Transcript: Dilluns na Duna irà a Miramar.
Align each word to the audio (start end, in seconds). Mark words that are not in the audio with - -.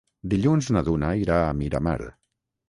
Dilluns 0.31 0.69
na 0.77 0.81
Duna 0.87 1.11
irà 1.25 1.37
a 1.43 1.53
Miramar. 1.61 1.99